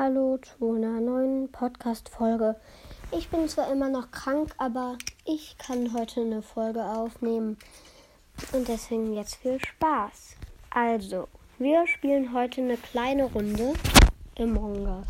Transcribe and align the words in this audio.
Hallo 0.00 0.38
zu 0.38 0.74
einer 0.74 1.00
neuen 1.00 1.50
Podcast-Folge. 1.50 2.54
Ich 3.10 3.30
bin 3.30 3.48
zwar 3.48 3.72
immer 3.72 3.88
noch 3.88 4.12
krank, 4.12 4.54
aber 4.56 4.96
ich 5.24 5.58
kann 5.58 5.92
heute 5.92 6.20
eine 6.20 6.40
Folge 6.40 6.84
aufnehmen. 6.84 7.58
Und 8.52 8.68
deswegen 8.68 9.12
jetzt 9.12 9.34
viel 9.34 9.58
Spaß. 9.58 10.36
Also, 10.70 11.26
wir 11.58 11.84
spielen 11.88 12.32
heute 12.32 12.60
eine 12.60 12.76
kleine 12.76 13.24
Runde 13.24 13.72
im 14.36 14.56
Us. 14.56 15.08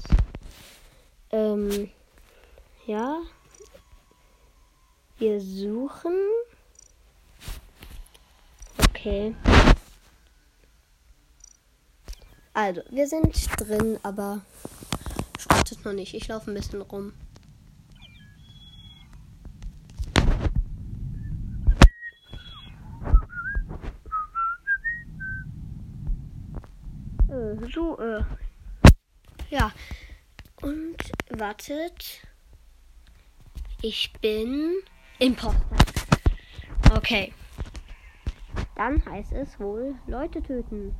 Ähm, 1.33 1.91
ja. 2.87 3.19
Wir 5.19 5.39
suchen. 5.39 6.17
Okay. 8.89 9.35
Also, 12.55 12.81
wir 12.91 13.07
sind 13.07 13.37
drin, 13.61 14.01
aber 14.03 14.41
startet 15.79 15.85
noch 15.85 15.93
nicht. 15.93 16.15
Ich 16.15 16.29
laufe 16.29 16.51
ein 16.51 16.55
bisschen 16.55 16.83
rum. 16.83 17.13
Äh, 27.29 27.71
so, 27.73 27.99
äh. 27.99 28.23
Ja. 29.51 29.73
Und 30.63 30.97
wartet. 31.31 32.27
Ich 33.83 34.13
bin 34.21 34.75
Imposter. 35.19 35.61
Okay. 36.95 37.33
Dann 38.75 39.05
heißt 39.05 39.33
es 39.33 39.59
wohl 39.61 39.95
Leute 40.07 40.43
töten. 40.43 40.95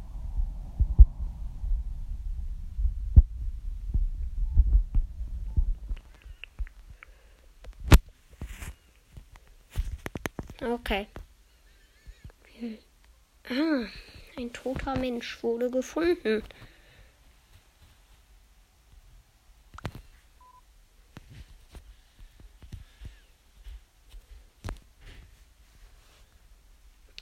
Okay. 10.69 11.07
Ah, 13.49 13.87
ein 14.37 14.53
toter 14.53 14.99
Mensch 14.99 15.43
wurde 15.43 15.71
gefunden. 15.71 16.43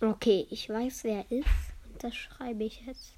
Okay, 0.00 0.47
ich 0.50 0.69
weiß, 0.69 1.05
wer 1.05 1.31
ist. 1.31 1.47
Und 1.84 2.03
das 2.03 2.16
schreibe 2.16 2.64
ich 2.64 2.84
jetzt. 2.84 3.14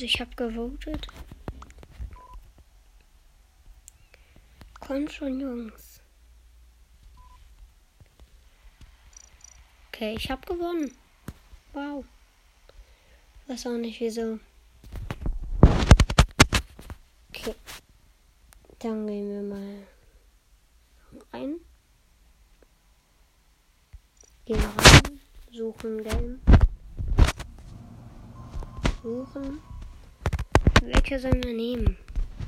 Also 0.00 0.06
ich 0.06 0.18
habe 0.18 0.34
gewotet. 0.34 1.08
Komm 4.80 5.06
schon, 5.10 5.38
Jungs. 5.38 6.00
Okay, 9.88 10.14
ich 10.16 10.30
habe 10.30 10.40
gewonnen. 10.46 10.96
Wow. 11.74 12.06
Weiß 13.46 13.66
auch 13.66 13.76
nicht 13.76 14.00
wieso. 14.00 14.40
Okay. 17.28 17.54
Dann 18.78 19.06
gehen 19.06 19.28
wir 19.28 19.42
mal 19.42 19.86
rein. 21.30 21.56
Gehen 24.46 24.64
rein. 24.64 25.20
Suchen 25.52 26.02
Game. 26.02 26.40
Suchen. 29.02 29.69
Welche 30.82 31.20
sollen 31.20 31.44
wir 31.44 31.52
nehmen? 31.52 31.98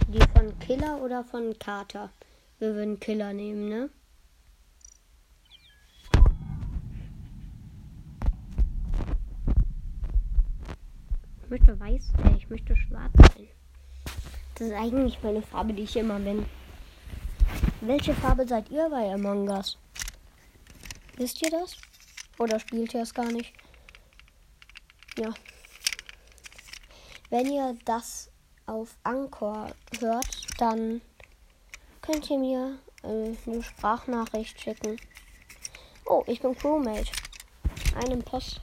Die 0.08 0.20
von 0.34 0.58
Killer 0.58 1.02
oder 1.02 1.22
von 1.22 1.58
Carter? 1.58 2.10
Wir 2.58 2.74
würden 2.74 2.98
Killer 2.98 3.34
nehmen, 3.34 3.68
ne? 3.68 3.90
Ich 11.42 11.50
möchte 11.50 11.78
weiß, 11.78 12.12
äh, 12.24 12.36
ich 12.38 12.48
möchte 12.48 12.74
schwarz 12.74 13.12
sein. 13.18 13.48
Das 14.54 14.68
ist 14.68 14.72
eigentlich 14.72 15.22
meine 15.22 15.42
Farbe, 15.42 15.74
die 15.74 15.82
ich 15.82 15.96
immer 15.96 16.18
bin. 16.18 16.46
Welche 17.82 18.14
Farbe 18.14 18.48
seid 18.48 18.70
ihr 18.70 18.88
bei 18.88 19.12
Among 19.12 19.50
Us? 19.50 19.76
Wisst 21.18 21.42
ihr 21.42 21.50
das? 21.50 21.76
Oder 22.38 22.58
spielt 22.58 22.94
ihr 22.94 23.02
es 23.02 23.12
gar 23.12 23.30
nicht? 23.30 23.52
Ja. 25.18 25.34
Wenn 27.32 27.50
ihr 27.50 27.74
das 27.86 28.30
auf 28.66 28.94
Anchor 29.04 29.68
hört, 30.00 30.60
dann 30.60 31.00
könnt 32.02 32.28
ihr 32.28 32.38
mir 32.38 32.78
äh, 33.02 33.34
eine 33.46 33.62
Sprachnachricht 33.62 34.60
schicken. 34.60 34.98
Oh, 36.04 36.22
ich 36.26 36.42
bin 36.42 36.54
Crewmate. 36.54 37.10
Einem 37.94 38.22
Post. 38.22 38.60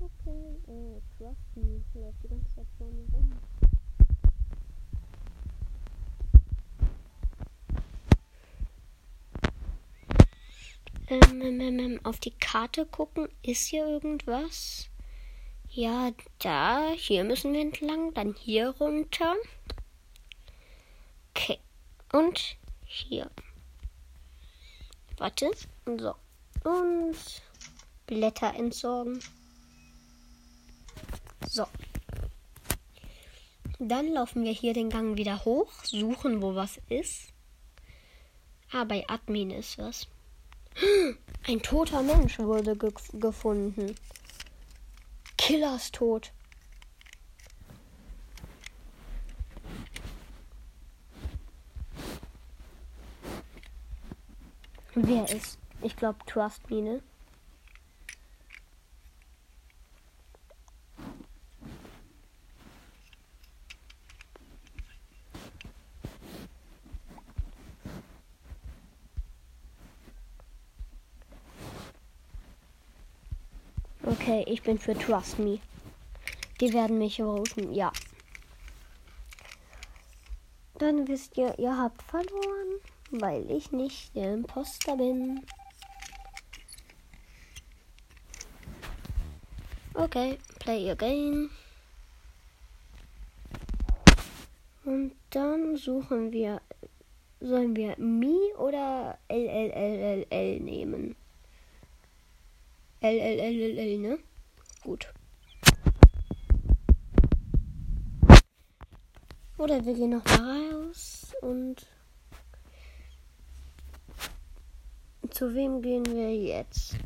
Okay, 0.00 0.56
äh, 0.66 1.00
trust 1.18 1.56
me. 1.56 1.84
Läuft 1.92 2.24
die 2.24 2.28
ganze 2.28 2.54
Zeit 2.54 2.66
vor 2.78 2.86
mir 2.86 3.04
rum. 3.12 3.30
Ähm, 11.10 11.42
ähm, 11.42 11.78
ähm, 11.80 11.99
auf 12.10 12.18
die 12.18 12.32
Karte 12.32 12.84
gucken. 12.84 13.28
Ist 13.42 13.68
hier 13.68 13.86
irgendwas? 13.86 14.88
Ja, 15.70 16.10
da. 16.40 16.90
Hier 16.96 17.22
müssen 17.24 17.52
wir 17.52 17.60
entlang. 17.60 18.12
Dann 18.14 18.34
hier 18.34 18.70
runter. 18.80 19.36
Okay. 21.30 21.58
Und 22.12 22.56
hier. 22.84 23.30
Warte. 25.16 25.52
So. 25.86 26.16
Und 26.64 27.16
Blätter 28.06 28.54
entsorgen. 28.54 29.20
So. 31.46 31.66
Dann 33.78 34.12
laufen 34.12 34.44
wir 34.44 34.52
hier 34.52 34.74
den 34.74 34.90
Gang 34.90 35.16
wieder 35.16 35.44
hoch, 35.44 35.72
suchen, 35.84 36.42
wo 36.42 36.56
was 36.56 36.80
ist. 36.88 37.32
Ah, 38.72 38.84
bei 38.84 39.08
Admin 39.08 39.52
ist 39.52 39.78
was. 39.78 40.08
Ein 41.46 41.62
toter 41.62 42.02
Mensch 42.02 42.38
wurde 42.38 42.76
ge 42.76 42.92
gefunden. 43.14 43.94
Killers 45.36 45.90
tot. 45.90 46.32
Wer 54.94 55.28
ist? 55.30 55.58
Ich 55.82 55.96
glaube, 55.96 56.18
Trust 56.26 56.70
Me, 56.70 56.82
ne? 56.82 57.02
Okay, 74.40 74.52
ich 74.52 74.62
bin 74.62 74.78
für 74.78 74.94
Trust 74.94 75.38
Me. 75.38 75.58
Die 76.60 76.72
werden 76.72 76.96
mich 76.96 77.20
roten, 77.20 77.74
ja. 77.74 77.92
Dann 80.78 81.06
wisst 81.08 81.36
ihr, 81.36 81.58
ihr 81.58 81.76
habt 81.76 82.00
verloren, 82.00 82.80
weil 83.10 83.50
ich 83.50 83.70
nicht 83.70 84.16
der 84.16 84.32
Imposter 84.32 84.96
bin. 84.96 85.44
Okay, 89.92 90.38
play 90.58 90.88
your 90.88 90.96
game. 90.96 91.50
Und 94.86 95.12
dann 95.28 95.76
suchen 95.76 96.32
wir, 96.32 96.62
sollen 97.40 97.76
wir 97.76 97.94
Mi 97.98 98.38
oder 98.56 99.18
LLLLL 99.28 100.60
nehmen? 100.60 101.14
L, 103.02 103.18
L, 103.18 103.38
L, 103.38 103.60
L, 103.60 103.78
L, 103.78 103.98
ne? 103.98 104.18
Gut. 104.82 105.12
Oder 109.58 109.84
wir 109.84 109.94
gehen 109.94 110.10
noch 110.10 110.24
da 110.24 110.56
raus 110.72 111.34
und 111.42 111.86
zu 115.30 115.54
wem 115.54 115.82
gehen 115.82 116.06
wir 116.06 116.34
jetzt? 116.34 116.96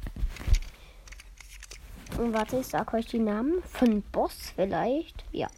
Und 2.16 2.32
warte, 2.32 2.58
ich 2.58 2.66
sag 2.68 2.94
euch 2.94 3.06
die 3.06 3.18
Namen. 3.18 3.60
Von 3.64 4.02
Boss 4.12 4.52
vielleicht. 4.54 5.24
Ja. 5.32 5.48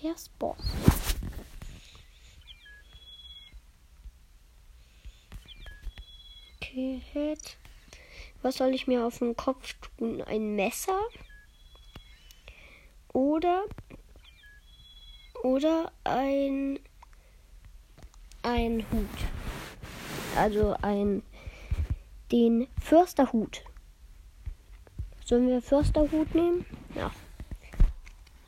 Wer 0.00 0.14
ist 0.14 0.38
Boss? 0.38 0.97
Head. 7.12 7.56
Was 8.42 8.56
soll 8.56 8.74
ich 8.74 8.86
mir 8.86 9.04
auf 9.04 9.18
den 9.18 9.36
Kopf 9.36 9.74
tun? 9.98 10.22
Ein 10.22 10.54
Messer? 10.54 11.00
Oder 13.12 13.64
oder 15.42 15.92
ein 16.04 16.78
ein 18.42 18.84
Hut. 18.92 19.18
Also 20.36 20.76
ein 20.82 21.22
den 22.30 22.68
Försterhut. 22.80 23.64
Sollen 25.24 25.48
wir 25.48 25.62
Försterhut 25.62 26.34
nehmen? 26.34 26.64
Ja. 26.94 27.10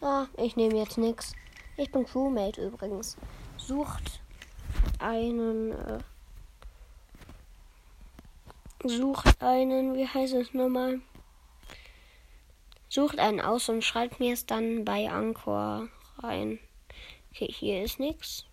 Ah, 0.00 0.26
ich 0.36 0.56
nehme 0.56 0.76
jetzt 0.76 0.98
nichts. 0.98 1.34
Ich 1.76 1.90
bin 1.90 2.04
Crewmate 2.04 2.66
übrigens. 2.66 3.16
Sucht 3.56 4.20
einen. 4.98 5.72
Äh, 5.72 5.98
sucht 8.84 9.42
einen, 9.42 9.94
wie 9.94 10.06
heißt 10.06 10.34
es 10.34 10.54
nochmal? 10.54 11.00
Sucht 12.88 13.18
einen 13.18 13.40
aus 13.40 13.68
und 13.68 13.84
schreibt 13.84 14.18
mir 14.20 14.32
es 14.32 14.46
dann 14.46 14.84
bei 14.84 15.10
Anchor 15.10 15.88
rein. 16.18 16.58
Okay, 17.30 17.46
hier 17.46 17.84
ist 17.84 18.00
nichts. 18.00 18.46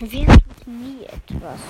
Wir 0.00 0.26
tut 0.26 0.66
nie 0.66 1.04
etwas. 1.04 1.60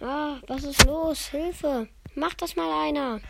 Ah, 0.00 0.38
was 0.58 0.64
ist 0.64 0.84
los? 0.86 1.28
Hilfe! 1.28 1.88
Mach 2.14 2.34
das 2.34 2.56
mal 2.56 2.88
einer! 2.88 3.20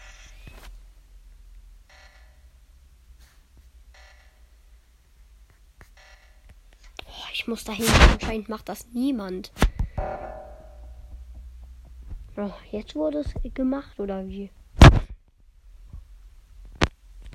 Ich 7.32 7.46
muss 7.46 7.64
dahin. 7.64 7.86
Anscheinend 8.12 8.48
macht 8.48 8.68
das 8.68 8.86
niemand. 8.92 9.52
Oh, 12.36 12.50
jetzt 12.72 12.94
wurde 12.94 13.18
es 13.18 13.54
gemacht, 13.54 14.00
oder 14.00 14.26
wie? 14.26 14.50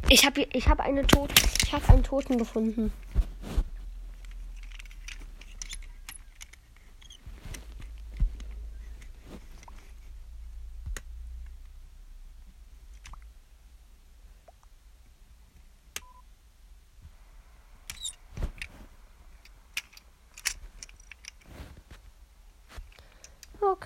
Ich 0.10 0.26
habe 0.26 0.42
ich 0.52 0.68
hab 0.68 0.80
eine 0.80 1.06
Tot 1.08 1.32
ich 1.64 1.72
habe 1.74 1.88
einen 1.90 2.04
Toten 2.04 2.38
gefunden. 2.38 2.92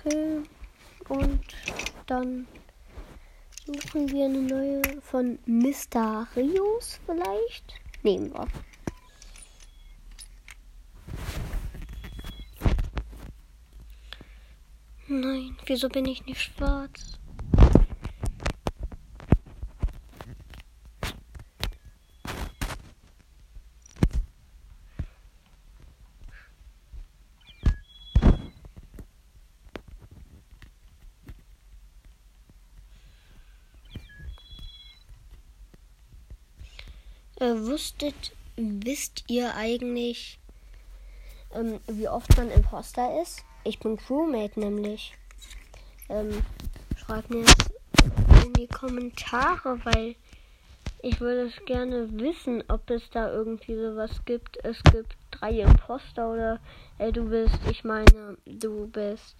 Okay. 0.04 0.42
Und 1.08 1.40
dann 2.06 2.46
suchen 3.66 4.08
wir 4.10 4.26
eine 4.26 4.42
neue 4.42 4.82
von 5.02 5.38
Mysterios 5.46 7.00
vielleicht. 7.06 7.74
Nehmen 8.02 8.32
wir. 8.32 8.46
Nein, 15.08 15.56
wieso 15.66 15.88
bin 15.88 16.06
ich 16.06 16.24
nicht 16.26 16.42
schwarz? 16.42 17.18
Äh, 37.40 37.54
wusstet, 37.78 38.32
wisst 38.56 39.22
ihr 39.28 39.54
eigentlich, 39.54 40.40
ähm, 41.54 41.78
wie 41.86 42.08
oft 42.08 42.36
man 42.36 42.50
Imposter 42.50 43.22
ist? 43.22 43.44
Ich 43.62 43.78
bin 43.78 43.96
Crewmate 43.96 44.58
nämlich. 44.58 45.14
Ähm, 46.08 46.42
schreibt 46.96 47.30
mir 47.30 47.44
das 47.44 48.44
in 48.44 48.52
die 48.54 48.66
Kommentare, 48.66 49.78
weil 49.84 50.16
ich 51.02 51.20
würde 51.20 51.42
es 51.42 51.64
gerne 51.66 52.08
wissen, 52.18 52.64
ob 52.66 52.90
es 52.90 53.08
da 53.10 53.30
irgendwie 53.30 53.76
sowas 53.76 54.10
gibt. 54.24 54.56
Es 54.64 54.82
gibt 54.82 55.16
drei 55.30 55.60
Imposter 55.60 56.32
oder 56.32 56.58
äh, 56.98 57.12
du 57.12 57.30
bist, 57.30 57.60
ich 57.70 57.84
meine, 57.84 58.38
du 58.44 58.88
bist 58.88 59.36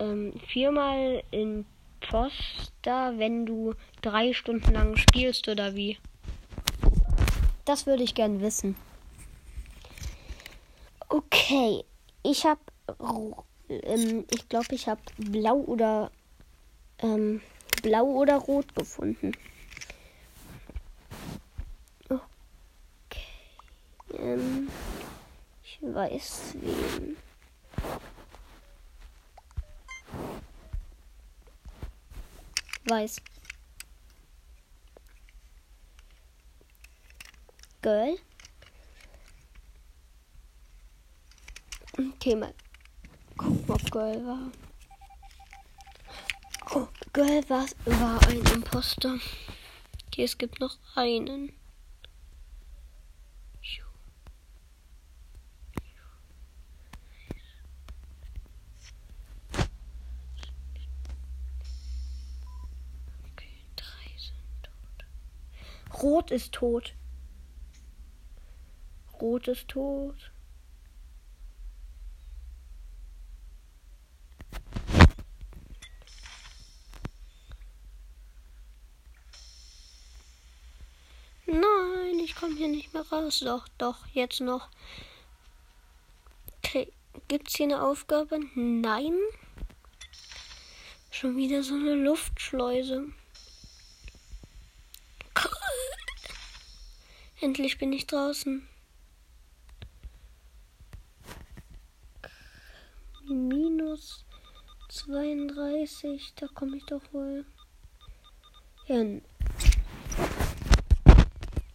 ähm, 0.00 0.32
viermal 0.48 1.22
Imposter, 1.30 3.16
wenn 3.16 3.46
du 3.46 3.74
drei 4.00 4.32
Stunden 4.32 4.72
lang 4.72 4.96
spielst 4.96 5.46
oder 5.46 5.76
wie? 5.76 5.98
Das 7.64 7.86
würde 7.86 8.02
ich 8.02 8.14
gern 8.14 8.40
wissen. 8.40 8.76
Okay, 11.08 11.84
ich 12.22 12.44
habe, 12.46 12.60
ähm, 13.68 14.24
ich 14.30 14.48
glaube, 14.48 14.74
ich 14.74 14.88
habe 14.88 15.00
blau 15.18 15.56
oder 15.56 16.10
ähm, 16.98 17.42
blau 17.82 18.04
oder 18.04 18.36
rot 18.36 18.74
gefunden. 18.74 19.32
Okay, 22.08 22.22
ähm, 24.18 24.68
ich 25.62 25.78
weiß 25.82 26.54
wen. 26.54 27.16
Weiß. 32.84 33.16
Girl. 37.82 38.16
Okay, 41.98 42.36
mal 42.36 42.54
gucken, 43.36 43.64
ob 43.68 43.90
Girl 43.90 44.24
war. 44.24 44.52
Oh, 46.74 46.86
Girl 47.12 47.42
war, 47.48 47.66
war 47.86 48.24
ein 48.28 48.40
Imposter. 48.54 49.18
Okay, 50.06 50.22
es 50.22 50.38
gibt 50.38 50.60
noch 50.60 50.78
einen. 50.94 51.52
Rot 66.02 66.30
ist 66.32 66.52
tot. 66.52 66.94
Rot 69.20 69.48
ist 69.48 69.68
tot. 69.68 70.32
Nein, 81.46 82.18
ich 82.24 82.34
komme 82.34 82.56
hier 82.56 82.68
nicht 82.68 82.94
mehr 82.94 83.06
raus. 83.10 83.40
Doch, 83.40 83.68
doch, 83.78 84.06
jetzt 84.08 84.40
noch. 84.40 84.68
Okay, 86.58 86.92
gibt's 87.28 87.56
hier 87.56 87.66
eine 87.66 87.82
Aufgabe? 87.82 88.40
Nein. 88.54 89.14
Schon 91.10 91.36
wieder 91.36 91.62
so 91.62 91.74
eine 91.74 91.94
Luftschleuse. 91.94 93.12
Endlich 97.40 97.76
bin 97.76 97.92
ich 97.92 98.06
draußen. 98.06 98.66
Minus 103.32 104.24
32. 104.88 106.34
Da 106.36 106.46
komme 106.48 106.76
ich 106.76 106.84
doch 106.84 107.02
wohl 107.12 107.44
hin. 108.84 109.22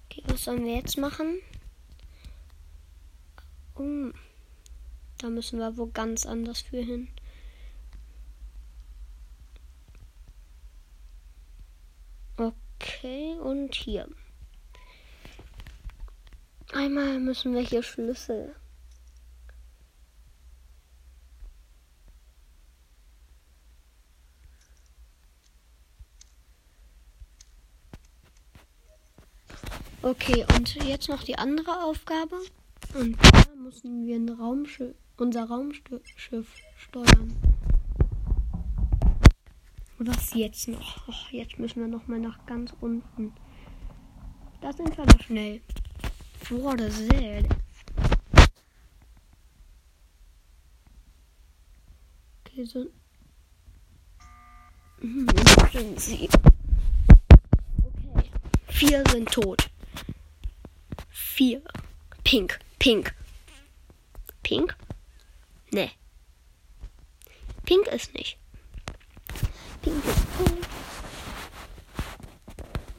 Okay, 0.06 0.24
was 0.28 0.44
sollen 0.44 0.66
wir 0.66 0.76
jetzt 0.76 0.98
machen? 0.98 1.40
Oh, 3.76 4.12
da 5.18 5.30
müssen 5.30 5.60
wir 5.60 5.78
wo 5.78 5.88
ganz 5.88 6.26
anders 6.26 6.62
für 6.62 6.82
hin. 6.82 7.10
Okay, 12.38 13.36
und 13.40 13.74
hier. 13.74 14.08
Einmal 16.74 17.20
müssen 17.20 17.54
wir 17.56 17.62
hier 17.62 17.82
Schlüssel. 17.82 18.56
Okay, 30.08 30.46
und 30.56 30.74
jetzt 30.86 31.10
noch 31.10 31.22
die 31.22 31.38
andere 31.38 31.84
Aufgabe. 31.84 32.38
Und 32.94 33.18
da 33.22 33.44
müssen 33.62 34.08
wir 34.08 34.16
ein 34.16 34.30
Raumschiff, 34.30 34.96
unser 35.18 35.44
Raumschiff 35.50 36.48
steuern. 36.78 37.36
Was 40.00 40.34
jetzt 40.34 40.70
noch? 40.70 41.10
Oh, 41.10 41.32
jetzt 41.32 41.60
müssen 41.60 41.82
wir 41.82 41.90
noch 41.90 42.08
mal 42.08 42.20
nach 42.20 42.46
ganz 42.46 42.74
unten. 42.80 43.34
Da 44.62 44.72
sind 44.72 44.98
wir 44.98 45.06
noch 45.06 45.22
schnell. 45.24 45.60
Vor 46.42 46.78
der 46.78 46.90
Seele. 46.90 47.50
Okay, 52.46 52.64
so. 52.64 52.86
Hm, 55.02 55.28
sind 55.74 56.00
sie. 56.00 56.30
Okay. 57.84 58.30
Vier 58.70 59.04
sind 59.12 59.30
tot. 59.30 59.67
Vier. 61.38 61.62
Pink, 62.24 62.60
pink. 62.80 63.14
Pink? 64.42 64.76
Ne. 65.72 65.92
Pink 67.64 67.86
ist 67.90 68.12
nicht. 68.16 68.40
Pink 69.84 70.04
ist 70.04 70.26
tot. 70.36 70.58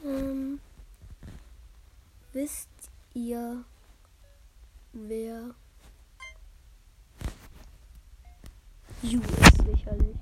Ähm, 0.05 0.61
wisst 2.31 2.69
ihr, 3.13 3.65
wer 4.93 5.53
Ju 9.01 9.19
ist 9.19 9.65
sicherlich. 9.65 10.17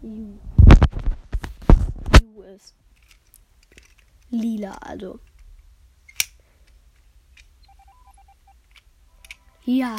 Ju. 0.00 0.38
Ju 2.18 2.42
ist 2.44 2.74
lila, 4.30 4.72
also. 4.80 5.20
Ja. 9.64 9.96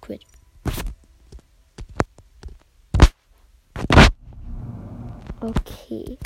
Quit. 0.00 0.24
Okay. 5.40 6.18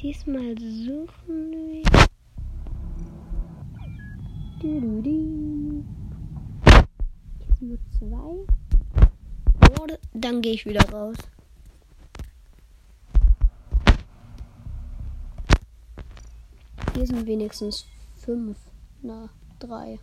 Diesmal 0.00 0.58
suchen 0.58 1.52
wir. 1.52 1.82
Jetzt 7.38 7.62
nur 7.62 7.78
zwei. 7.98 8.46
Oder 9.80 9.98
dann 10.12 10.42
gehe 10.42 10.54
ich 10.54 10.66
wieder 10.66 10.88
raus. 10.90 11.16
Hier 16.94 17.06
sind 17.06 17.26
wenigstens 17.26 17.86
fünf. 18.16 18.58
Na 19.02 19.28
drei. 19.66 19.98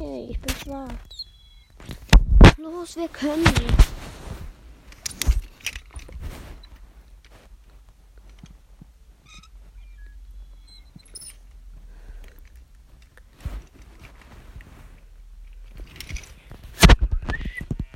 Yay, 0.00 0.30
ich 0.30 0.40
bin 0.40 0.54
schwarz. 0.54 1.26
Los, 2.56 2.96
wir 2.96 3.08
können. 3.08 3.44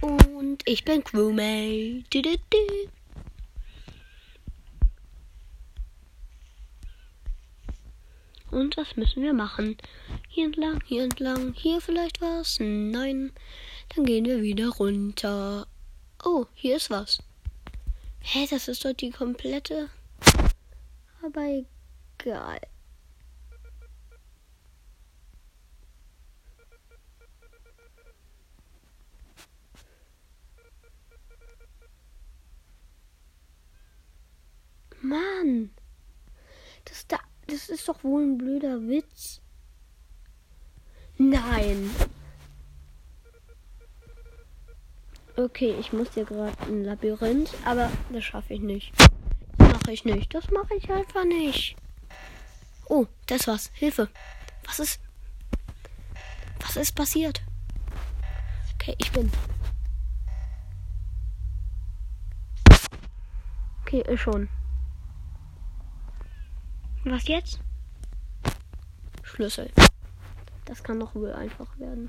Und 0.00 0.62
ich 0.64 0.84
bin 0.84 1.04
Crewmate. 1.04 2.40
Und 8.72 8.86
was 8.86 8.96
müssen 8.96 9.22
wir 9.22 9.34
machen? 9.34 9.76
Hier 10.28 10.46
entlang, 10.46 10.80
hier 10.86 11.04
entlang, 11.04 11.52
hier 11.52 11.82
vielleicht 11.82 12.22
was? 12.22 12.56
Nein. 12.58 13.30
Dann 13.94 14.06
gehen 14.06 14.24
wir 14.24 14.40
wieder 14.40 14.68
runter. 14.70 15.66
Oh, 16.24 16.46
hier 16.54 16.76
ist 16.76 16.88
was. 16.88 17.18
Hä, 18.20 18.46
das 18.48 18.68
ist 18.68 18.82
doch 18.86 18.94
die 18.94 19.10
komplette. 19.10 19.90
Aber 21.22 21.64
egal. 22.18 22.60
Mann. 35.02 35.70
Das 36.86 37.06
da 37.06 37.18
das 37.46 37.68
ist 37.68 37.88
doch 37.88 38.02
wohl 38.04 38.22
ein 38.22 38.38
blöder 38.38 38.80
Witz. 38.88 39.40
Nein. 41.18 41.90
Okay, 45.36 45.74
ich 45.80 45.92
muss 45.92 46.12
hier 46.14 46.24
gerade 46.24 46.56
ein 46.64 46.84
Labyrinth, 46.84 47.50
aber 47.64 47.90
das 48.10 48.24
schaffe 48.24 48.54
ich 48.54 48.60
nicht. 48.60 48.92
Das 49.58 49.72
mache 49.72 49.92
ich 49.92 50.04
nicht. 50.04 50.34
Das 50.34 50.50
mache 50.50 50.74
ich 50.74 50.90
einfach 50.90 51.24
nicht. 51.24 51.76
Oh, 52.86 53.06
das 53.26 53.46
war's. 53.46 53.70
Hilfe. 53.74 54.08
Was 54.66 54.78
ist. 54.78 55.00
Was 56.60 56.76
ist 56.76 56.94
passiert? 56.94 57.42
Okay, 58.74 58.94
ich 58.98 59.10
bin. 59.12 59.30
Okay, 63.82 64.02
ist 64.06 64.20
schon. 64.20 64.48
Was 67.04 67.26
jetzt? 67.26 67.58
Schlüssel. 69.24 69.70
Das 70.64 70.82
kann 70.84 71.00
doch 71.00 71.14
wohl 71.16 71.32
einfach 71.32 71.76
werden. 71.78 72.08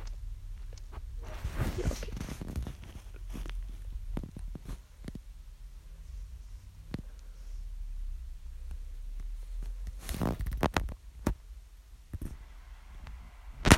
Ja, 1.78 1.86
okay. 1.86 2.12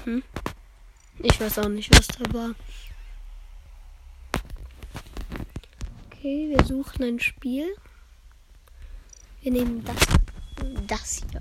Hm? 0.03 0.23
Ich 1.19 1.39
weiß 1.39 1.59
auch 1.59 1.69
nicht, 1.69 1.95
was 1.97 2.07
da 2.07 2.33
war. 2.33 2.55
Okay, 6.07 6.49
wir 6.49 6.65
suchen 6.65 7.03
ein 7.03 7.19
Spiel. 7.21 7.73
Wir 9.41 9.51
nehmen 9.53 9.85
das 9.85 9.95
das 10.87 11.21
hier. 11.29 11.39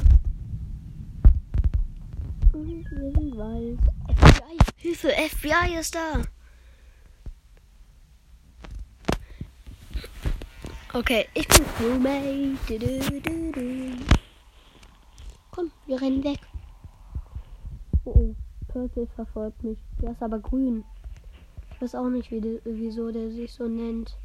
Und 2.52 2.90
wir 2.90 3.12
sind 3.12 3.36
weiß. 3.36 3.78
FBI. 4.16 4.58
Hilfe, 4.76 5.08
FBI 5.08 5.78
ist 5.78 5.94
da. 5.94 6.22
Okay, 10.92 11.26
ich 11.34 11.48
bin 11.48 11.64
Crewmate. 11.76 12.78
Du, 12.78 13.20
du, 13.20 13.52
du, 13.52 13.96
Komm, 15.50 15.70
wir 15.86 16.00
rennen 16.00 16.22
weg. 16.22 16.38
Oh, 18.04 18.10
oh, 18.10 18.34
Purple 18.68 19.08
verfolgt 19.16 19.64
mich. 19.64 19.78
Der 20.00 20.12
ist 20.12 20.22
aber 20.22 20.38
grün. 20.38 20.84
Ich 21.72 21.82
weiß 21.82 21.96
auch 21.96 22.08
nicht, 22.08 22.30
wie 22.30 22.60
wieso 22.64 23.10
der 23.10 23.30
sich 23.30 23.52
so 23.52 23.66
nennt. 23.66 24.16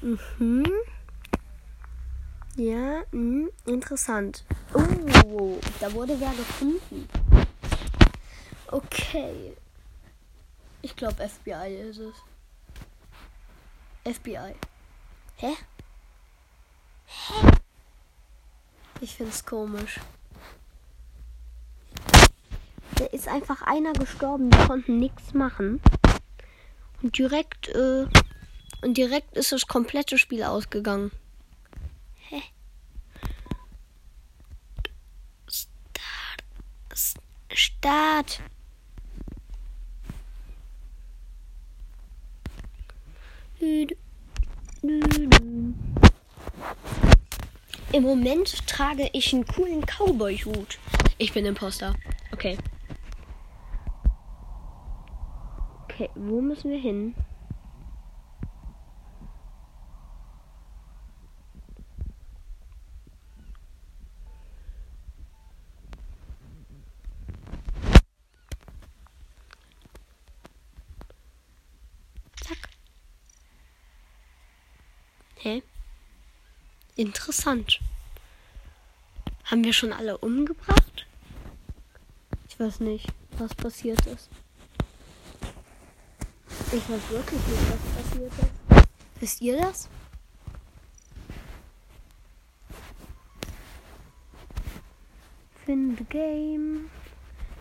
Mhm. 0.00 0.66
Ja, 2.56 3.02
mh, 3.12 3.50
interessant. 3.66 4.44
Oh, 4.74 5.58
da 5.80 5.92
wurde 5.92 6.18
wer 6.20 6.30
gefunden. 6.30 7.08
Okay. 8.68 9.56
Ich 10.82 10.94
glaube 10.94 11.28
FBI 11.28 11.76
ist 11.88 11.98
es. 11.98 12.14
FBI. 14.04 14.54
Hä? 15.36 15.54
Hä? 17.06 17.50
Ich 19.00 19.16
find's 19.16 19.44
komisch. 19.44 20.00
Da 22.96 23.04
ist 23.06 23.28
einfach 23.28 23.62
einer 23.62 23.92
gestorben, 23.92 24.50
die 24.50 24.58
konnten 24.66 24.98
nichts 24.98 25.32
machen. 25.32 25.80
Und 27.02 27.16
direkt, 27.16 27.68
äh, 27.68 28.06
und 28.80 28.96
direkt 28.96 29.36
ist 29.36 29.52
das 29.52 29.66
komplette 29.66 30.18
Spiel 30.18 30.44
ausgegangen. 30.44 31.10
Hä? 32.28 32.42
Start. 35.48 36.44
Start. 37.52 38.40
Im 47.92 48.02
Moment 48.02 48.66
trage 48.68 49.10
ich 49.12 49.32
einen 49.32 49.44
coolen 49.44 49.84
Cowboy-Hut. 49.84 50.78
Ich 51.18 51.32
bin 51.32 51.44
Imposter. 51.44 51.94
Okay. 52.32 52.56
Okay, 55.84 56.08
wo 56.14 56.40
müssen 56.40 56.70
wir 56.70 56.78
hin? 56.78 57.14
Interessant. 76.98 77.78
Haben 79.44 79.62
wir 79.62 79.72
schon 79.72 79.92
alle 79.92 80.18
umgebracht? 80.18 81.06
Ich 82.48 82.58
weiß 82.58 82.80
nicht, 82.80 83.06
was 83.38 83.54
passiert 83.54 84.04
ist. 84.06 84.28
Ich 86.72 86.90
weiß 86.90 87.10
wirklich 87.10 87.40
nicht, 87.46 87.70
was 87.70 88.04
passiert 88.04 88.32
ist. 88.32 88.88
Wisst 89.20 89.40
ihr 89.40 89.58
das? 89.58 89.88
Finde 95.64 96.02
Game. 96.02 96.90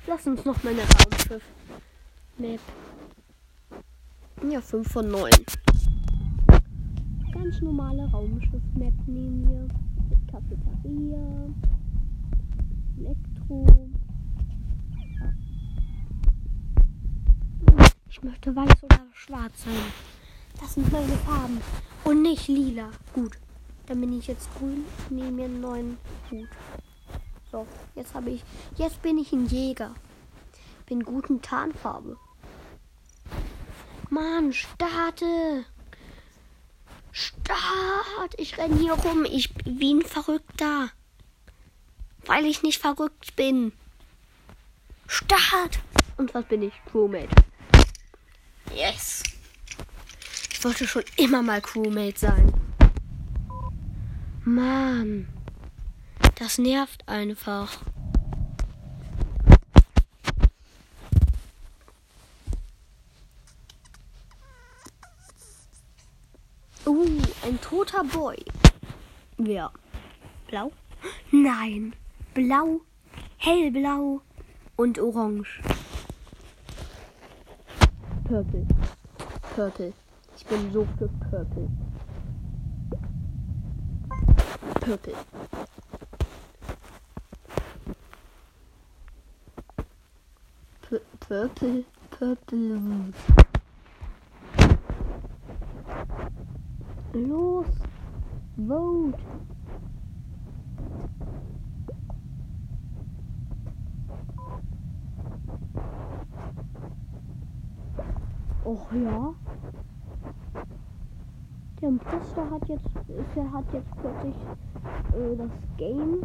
Lass 0.07 0.25
uns 0.25 0.45
noch 0.45 0.63
mal 0.63 0.71
eine 0.71 0.81
Raumschiff. 0.81 1.43
Map. 2.39 2.61
Ja, 4.49 4.61
5 4.61 4.91
von 4.91 5.11
9 5.11 5.31
ganz 7.37 7.61
normale 7.61 8.09
Raumschiff-Map 8.11 8.93
nehmen 9.05 9.47
wir. 9.47 9.67
Mit 10.09 10.27
Cafeteria, 10.27 11.47
Elektro. 12.97 13.65
Ich 18.09 18.23
möchte 18.23 18.55
weiß 18.55 18.83
oder 18.83 19.05
schwarz 19.13 19.63
sein. 19.63 19.73
Das 20.59 20.73
sind 20.73 20.91
meine 20.91 21.15
Farben. 21.17 21.61
Und 22.03 22.23
nicht 22.23 22.47
lila. 22.47 22.89
Gut. 23.13 23.37
Dann 23.85 24.01
bin 24.01 24.17
ich 24.17 24.27
jetzt 24.27 24.49
grün. 24.57 24.83
Nehme 25.09 25.31
mir 25.31 25.45
einen 25.45 25.61
neuen 25.61 25.97
Hut. 26.31 26.49
So, 27.51 27.67
jetzt 27.95 28.15
habe 28.15 28.31
ich. 28.31 28.43
Jetzt 28.75 29.01
bin 29.03 29.17
ich 29.19 29.31
ein 29.31 29.45
Jäger. 29.45 29.93
Bin 30.87 31.03
guten 31.03 31.41
Tarnfarbe. 31.41 32.17
Mann, 34.09 34.51
starte! 34.53 35.65
Start! 37.19 38.35
Ich 38.37 38.59
renne 38.59 38.77
hier 38.77 38.93
rum. 38.93 39.25
Ich 39.25 39.51
bin 39.51 39.79
wie 39.79 39.93
ein 39.95 40.01
Verrückter. 40.03 40.91
Weil 42.27 42.45
ich 42.45 42.61
nicht 42.61 42.79
verrückt 42.79 43.35
bin. 43.35 43.71
Start! 45.07 45.79
Und 46.17 46.35
was 46.35 46.45
bin 46.45 46.61
ich? 46.61 46.73
Crewmate. 46.91 47.29
Yes! 48.75 49.23
Ich 50.51 50.63
wollte 50.63 50.87
schon 50.87 51.03
immer 51.15 51.41
mal 51.41 51.59
Crewmate 51.59 52.19
sein. 52.19 52.53
Mann. 54.43 55.27
Das 56.35 56.59
nervt 56.59 57.07
einfach. 57.07 57.79
Uh, 66.87 67.05
ein 67.45 67.59
toter 67.59 68.01
Boy. 68.05 68.37
Wer? 69.37 69.71
Blau? 70.47 70.71
Nein. 71.31 71.93
Blau, 72.33 72.79
hellblau 73.35 74.21
und 74.77 74.97
orange. 74.97 75.61
Purple. 78.23 78.65
Purple. 79.53 79.93
Ich 80.37 80.45
bin 80.45 80.71
so 80.71 80.87
für 80.97 81.09
Purple. 81.29 81.67
Purple. 84.79 85.13
Purple. 91.19 91.83
Purple. 92.11 93.13
Los! 97.17 97.65
Vote! 98.57 99.17
Och 108.65 108.93
ja. 108.93 109.33
Der 111.81 111.89
Imposter 111.89 112.51
hat 112.51 112.69
jetzt, 112.69 112.85
er 113.35 113.51
hat 113.51 113.65
jetzt 113.73 113.91
plötzlich 113.99 114.35
äh, 115.15 115.35
das 115.37 115.51
Game 115.77 116.21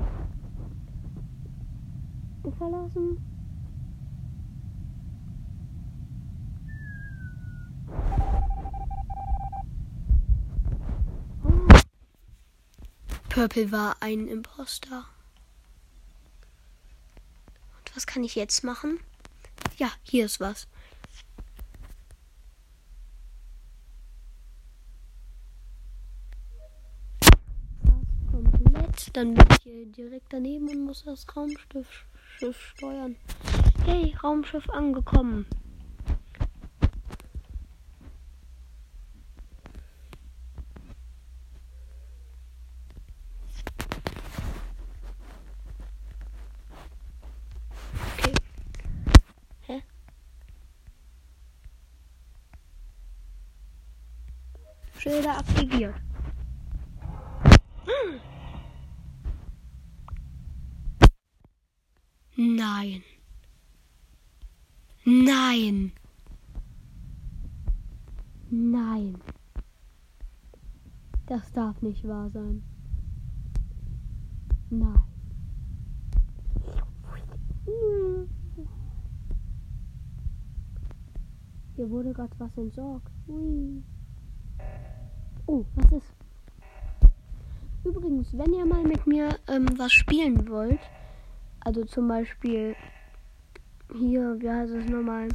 verlassen. 2.58 3.18
Purple 13.32 13.72
war 13.72 13.96
ein 14.00 14.28
Imposter. 14.28 15.06
Und 17.78 17.96
was 17.96 18.06
kann 18.06 18.22
ich 18.24 18.34
jetzt 18.34 18.62
machen? 18.62 19.00
Ja, 19.78 19.90
hier 20.02 20.26
ist 20.26 20.38
was. 20.38 20.68
komplett. 28.30 29.16
Dann 29.16 29.32
bin 29.32 29.46
ich 29.50 29.62
hier 29.62 29.86
direkt 29.86 30.30
daneben 30.30 30.68
und 30.68 30.84
muss 30.84 31.04
das 31.04 31.24
Raumschiff 31.34 32.04
steuern. 32.74 33.16
Hey, 33.86 34.14
Raumschiff 34.22 34.68
angekommen. 34.68 35.46
Schilder 55.02 55.36
aktiviert. 55.38 55.96
Nein. 62.36 63.02
Nein. 65.04 65.92
Nein. 68.48 69.20
Das 71.26 71.50
darf 71.52 71.71
nicht 71.82 72.06
wahr 72.06 72.30
sein. 72.30 72.62
Nein. 74.70 75.02
Hier 81.76 81.90
wurde 81.90 82.12
gerade 82.12 82.34
was 82.38 82.56
entsorgt. 82.56 83.10
Ui. 83.28 83.82
Oh, 85.46 85.64
was 85.74 85.92
ist? 85.92 86.14
Übrigens, 87.84 88.36
wenn 88.36 88.52
ihr 88.52 88.64
mal 88.64 88.84
mit 88.84 89.06
mir 89.06 89.38
ähm, 89.48 89.66
was 89.76 89.92
spielen 89.92 90.48
wollt, 90.48 90.80
also 91.60 91.84
zum 91.84 92.06
Beispiel 92.08 92.76
hier, 93.98 94.36
wie 94.40 94.48
heißt 94.48 94.72
es 94.72 94.88
nochmal? 94.88 95.28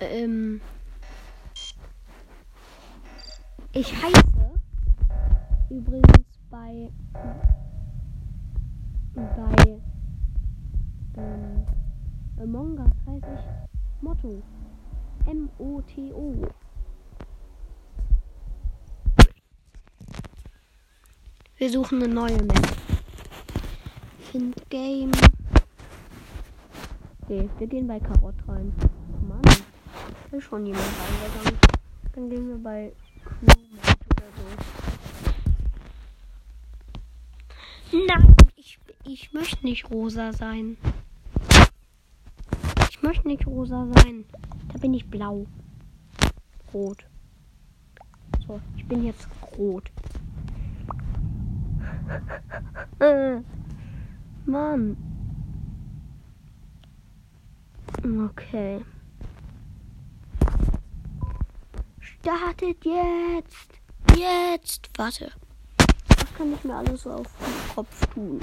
Ähm, 0.00 0.60
ich 3.72 3.92
heiße 3.92 4.54
übrigens 5.70 6.26
bei 6.50 6.90
bei 9.14 9.80
ähm, 11.16 11.66
Among 12.40 12.78
Us 12.78 12.92
heiße 13.06 13.26
ich 13.34 14.02
Motto. 14.02 14.42
M-O-T-O. 15.26 16.34
Wir 21.56 21.70
suchen 21.70 22.02
eine 22.02 22.14
neue 22.14 22.42
Map. 22.44 22.66
Find 24.30 24.70
Game. 24.70 25.10
Okay, 27.22 27.50
wir 27.58 27.66
gehen 27.66 27.88
bei 27.88 27.98
Karott 27.98 28.36
rein. 28.46 28.72
Mann, 29.28 29.42
ist 30.30 30.44
schon 30.44 30.64
jemand 30.64 30.84
reingegangen. 30.86 31.58
Dann 32.14 32.30
gehen 32.30 32.48
wir 32.48 32.62
bei 32.62 32.92
Crewmate 33.24 33.98
oder 34.14 34.26
so. 34.36 34.44
Nein, 37.92 38.34
ich, 38.56 38.78
ich 39.04 39.32
möchte 39.32 39.64
nicht 39.64 39.90
rosa 39.90 40.32
sein. 40.32 40.76
Ich 42.90 43.02
möchte 43.02 43.28
nicht 43.28 43.46
rosa 43.46 43.86
sein. 43.94 44.24
Da 44.72 44.78
bin 44.78 44.92
ich 44.92 45.08
blau. 45.08 45.46
Rot. 46.74 47.06
So, 48.46 48.60
ich 48.76 48.86
bin 48.86 49.04
jetzt 49.04 49.26
rot. 49.56 49.90
Mann. 54.44 54.96
Okay. 58.02 58.84
Startet 62.00 62.84
jetzt. 62.84 63.80
Jetzt. 64.16 64.90
Warte. 64.96 65.30
Kann 66.38 66.54
ich 66.54 66.62
mir 66.62 66.76
alles 66.76 67.02
so 67.02 67.10
auf 67.10 67.26
den 67.26 67.74
Kopf 67.74 68.06
tun? 68.14 68.38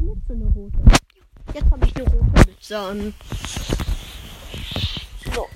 Mütze 0.00 0.32
eine 0.32 0.46
rote. 0.46 0.78
Jetzt 1.54 1.70
habe 1.70 1.86
ich 1.86 1.96
eine 1.96 2.04
rote 2.06 2.48
Mütze 2.48 2.76
an. 2.76 3.14
So. 5.32 5.46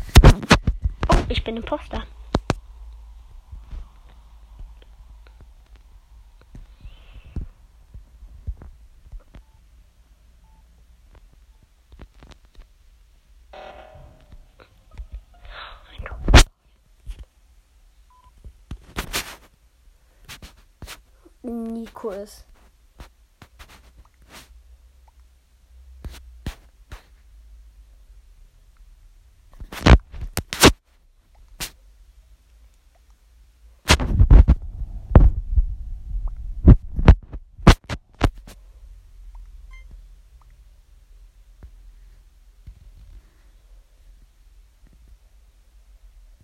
Oh, 1.11 1.15
ich 1.29 1.43
bin 1.43 1.57
Imposter. 1.57 2.05
Nico 21.97 22.11
ist. 22.11 22.45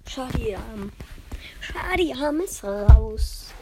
Schadiam. 0.07 0.93
Schadiam 1.61 2.41
ist 2.41 2.65
raus. 2.65 3.53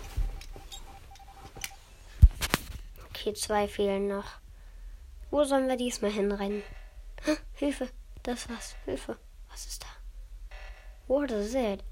Okay, 3.21 3.35
zwei 3.35 3.69
fehlen 3.69 4.09
noch. 4.09 4.41
Wo 5.31 5.45
sollen 5.45 5.69
wir 5.69 5.77
diesmal 5.77 6.11
hinrennen? 6.11 6.63
Hilfe! 7.53 7.91
Das 8.23 8.49
was? 8.49 8.77
Hilfe! 8.87 9.19
Was 9.51 9.67
ist 9.67 9.83
da? 9.83 9.89
What 11.07 11.31
is 11.31 11.55
it? 11.55 11.85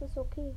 Es 0.00 0.10
ist 0.10 0.18
okay. 0.18 0.54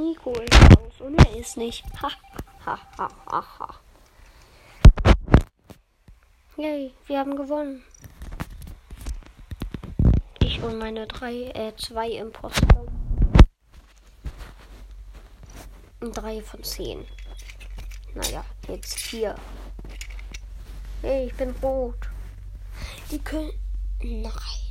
Nico 0.00 0.32
ist 0.32 0.54
raus 0.54 1.00
und 1.00 1.18
er 1.18 1.36
ist 1.36 1.56
nicht. 1.56 1.84
Ha, 2.00 2.10
ha, 2.64 2.78
ha, 2.96 3.08
ha, 3.26 3.44
ha. 3.58 3.74
Yay, 6.56 6.92
wir 7.06 7.18
haben 7.18 7.36
gewonnen. 7.36 7.84
Ich 10.40 10.62
und 10.62 10.78
meine 10.78 11.06
drei, 11.06 11.50
äh, 11.54 11.76
zwei 11.76 12.10
Imposter. 12.10 12.86
Drei 16.00 16.40
von 16.42 16.64
zehn. 16.64 17.06
Naja, 18.14 18.44
jetzt 18.68 18.98
vier. 18.98 19.34
Hey, 21.02 21.26
ich 21.26 21.34
bin 21.34 21.50
rot. 21.62 22.08
Die 23.10 23.18
können. 23.18 23.52
Nein. 24.02 24.69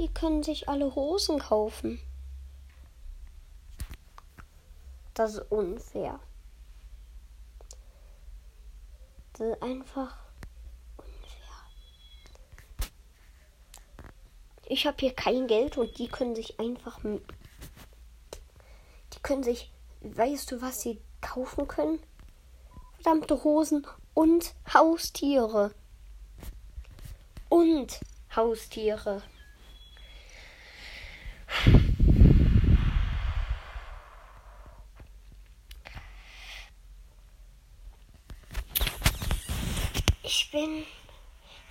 Die 0.00 0.08
können 0.08 0.42
sich 0.42 0.66
alle 0.66 0.94
Hosen 0.94 1.38
kaufen. 1.38 2.00
Das 5.12 5.34
ist 5.34 5.52
unfair. 5.52 6.18
Das 9.34 9.48
ist 9.48 9.62
einfach 9.62 10.16
unfair. 10.96 11.66
Ich 14.64 14.86
habe 14.86 14.96
hier 15.00 15.12
kein 15.12 15.46
Geld 15.46 15.76
und 15.76 15.98
die 15.98 16.08
können 16.08 16.34
sich 16.34 16.58
einfach. 16.58 16.98
Die 17.02 17.20
können 19.22 19.42
sich. 19.42 19.70
Weißt 20.00 20.50
du, 20.50 20.62
was 20.62 20.80
sie 20.80 20.98
kaufen 21.20 21.68
können? 21.68 22.02
Verdammte 22.94 23.44
Hosen 23.44 23.86
und 24.14 24.54
Haustiere. 24.72 25.74
Und 27.50 28.00
Haustiere. 28.34 29.22
Bin 40.52 40.84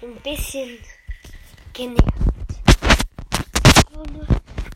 ein 0.01 0.15
bisschen 0.21 0.79
genervt. 1.73 2.13
Aber 3.87 4.09
nur 4.09 4.25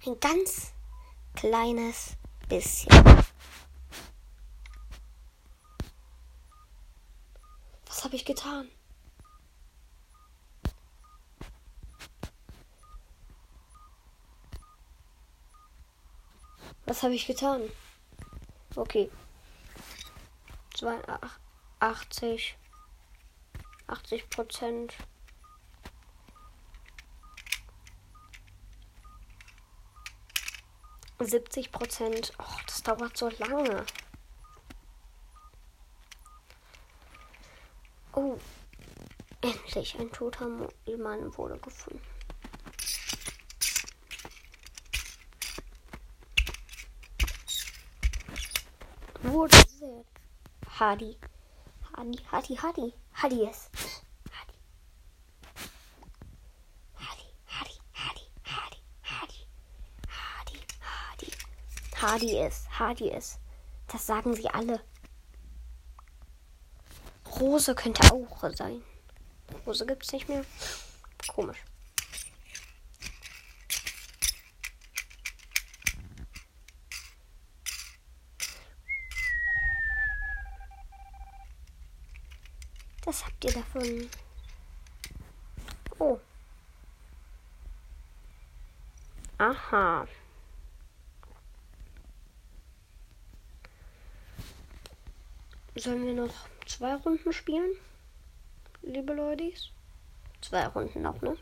ein 0.05 0.19
ganz 0.19 0.73
kleines 1.35 2.17
bisschen. 2.49 2.91
Was 7.85 8.03
habe 8.03 8.17
ich 8.17 8.25
getan? 8.25 8.69
Was 16.85 17.03
habe 17.03 17.13
ich 17.13 17.25
getan? 17.25 17.61
Okay. 18.75 19.09
82. 20.75 22.57
80 23.93 24.29
Prozent. 24.29 24.93
Siebzig 31.19 31.71
Prozent. 31.71 32.33
Oh, 32.39 32.57
das 32.65 32.81
dauert 32.81 33.15
so 33.15 33.29
lange. 33.37 33.85
Oh, 38.13 38.37
endlich 39.41 39.99
ein 39.99 40.11
toter 40.11 40.47
Mann 40.97 41.37
wurde 41.37 41.59
gefunden. 41.59 42.01
Wurde 49.21 49.55
sehr. 49.67 50.03
Hadi. 50.79 51.17
Hadi, 51.95 52.17
Hadi, 52.31 52.55
Hadi. 52.55 52.93
Hadi 53.13 53.47
ist. 53.47 53.69
Hadi. 54.31 54.53
Hadi, 56.95 57.23
Hadi, 57.45 57.79
Hadi, 57.93 58.25
Hadi, 58.43 59.37
Hadi. 60.11 60.59
Hadi, 60.81 61.31
Hadi 62.03 62.37
ist. 62.37 62.67
Hadi 62.77 63.11
ist. 63.11 63.39
Das 63.87 64.05
sagen 64.05 64.33
sie 64.33 64.49
alle. 64.49 64.81
Rose 67.39 67.73
könnte 67.75 68.11
auch 68.11 68.43
sein. 68.57 68.83
Rose 69.65 69.85
gibt's 69.85 70.11
nicht 70.11 70.27
mehr. 70.27 70.43
Komisch. 71.29 71.63
Was 83.05 83.25
habt 83.25 83.45
ihr 83.45 83.53
davon? 83.53 84.09
Oh. 85.99 86.19
Aha. 89.37 90.05
Sollen 95.83 96.05
wir 96.05 96.13
noch 96.13 96.33
zwei 96.65 96.95
Runden 96.95 97.33
spielen? 97.33 97.75
Liebe 98.83 99.11
Leute? 99.13 99.51
Zwei 100.39 100.65
Runden 100.67 101.01
noch, 101.01 101.21
ne? 101.21 101.35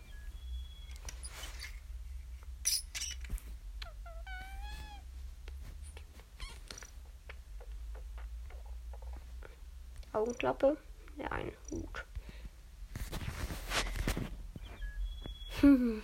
Augenklappe. 10.12 10.76
Ja, 11.18 11.28
ein 11.28 11.52
Hut. 11.70 12.04
Hm. 15.60 16.02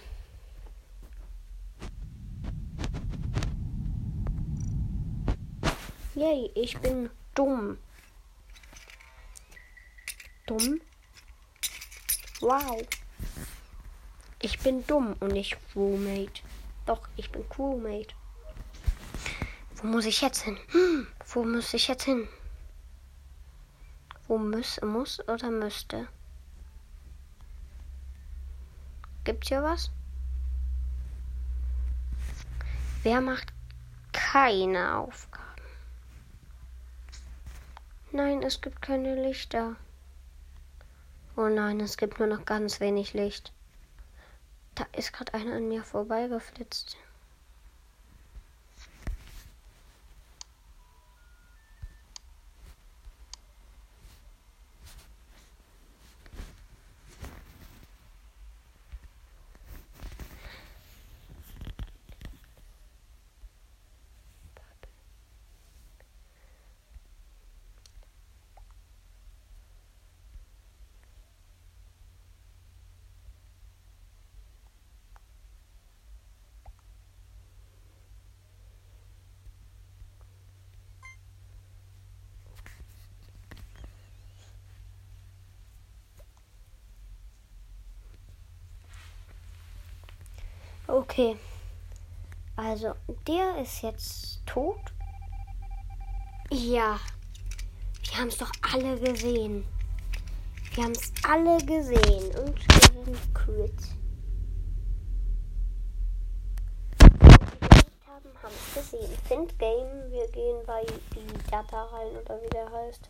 Yay, 6.13 6.51
ich 6.53 6.77
bin 6.77 7.09
dumm. 7.33 7.79
Dumm? 10.47 10.81
Wow. 12.39 12.81
Ich 14.39 14.57
bin 14.59 14.85
dumm 14.87 15.15
und 15.19 15.33
nicht 15.33 15.57
Crewmate. 15.71 16.41
Doch, 16.85 17.01
ich 17.17 17.29
bin 17.31 17.47
Crewmate. 17.49 18.15
Wo 19.75 19.87
muss 19.87 20.05
ich 20.05 20.21
jetzt 20.21 20.41
hin? 20.41 20.57
Hm, 20.69 21.07
wo 21.25 21.43
muss 21.43 21.73
ich 21.73 21.87
jetzt 21.87 22.05
hin? 22.05 22.27
Wo 24.27 24.37
muss, 24.37 24.79
muss 24.81 25.19
oder 25.27 25.51
müsste? 25.51 26.07
Gibt's 29.25 29.49
hier 29.49 29.61
was? 29.61 29.91
Wer 33.03 33.19
macht 33.19 33.51
keine 34.13 34.97
Aufgaben? 34.97 35.43
Nein, 38.13 38.41
es 38.43 38.61
gibt 38.61 38.81
keine 38.81 39.15
Lichter. 39.15 39.75
Oh 41.39 41.49
nein, 41.49 41.79
es 41.81 41.97
gibt 41.97 42.17
nur 42.17 42.27
noch 42.27 42.45
ganz 42.45 42.79
wenig 42.79 43.13
Licht. 43.13 43.53
Da 44.73 44.87
ist 44.97 45.13
gerade 45.13 45.35
einer 45.35 45.57
an 45.57 45.67
mir 45.67 45.83
vorbeigeflitzt. 45.83 46.97
Okay. 91.17 91.35
Also, 92.55 92.93
der 93.27 93.57
ist 93.57 93.81
jetzt 93.81 94.45
tot. 94.45 94.93
Ja. 96.51 96.99
Wir 98.03 98.17
haben 98.19 98.27
es 98.27 98.37
doch 98.37 98.51
alle 98.71 98.99
gesehen. 98.99 99.65
Wir 100.75 100.83
haben 100.83 100.91
es 100.91 101.11
alle 101.27 101.57
gesehen. 101.65 102.27
Und 102.37 102.59
wir 102.59 103.03
sind 103.03 103.33
Quit. 103.33 103.73
haben, 108.05 108.29
haben 108.43 108.53
es 108.53 108.73
gesehen. 108.75 109.17
Find 109.27 109.57
Game. 109.57 110.11
Wir 110.11 110.27
gehen 110.27 110.61
bei 110.67 110.85
die 111.15 111.49
Data 111.49 111.83
rein 111.85 112.15
oder 112.15 112.39
wie 112.43 112.49
der 112.49 112.71
heißt. 112.71 113.09